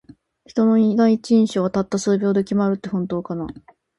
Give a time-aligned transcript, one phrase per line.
[0.47, 3.45] 人の第一印象は、たった数秒で決まるって本当かな。